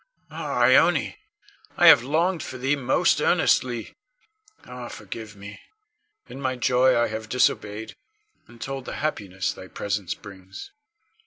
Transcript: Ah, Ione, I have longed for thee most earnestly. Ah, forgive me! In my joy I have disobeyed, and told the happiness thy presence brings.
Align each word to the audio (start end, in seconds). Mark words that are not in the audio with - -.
Ah, 0.31 0.63
Ione, 0.65 1.15
I 1.77 1.85
have 1.85 2.01
longed 2.01 2.41
for 2.41 2.57
thee 2.57 2.75
most 2.75 3.21
earnestly. 3.21 3.93
Ah, 4.65 4.87
forgive 4.87 5.35
me! 5.35 5.59
In 6.27 6.41
my 6.41 6.55
joy 6.55 6.97
I 6.99 7.07
have 7.09 7.29
disobeyed, 7.29 7.95
and 8.47 8.59
told 8.59 8.85
the 8.85 8.95
happiness 8.95 9.53
thy 9.53 9.67
presence 9.67 10.15
brings. 10.15 10.71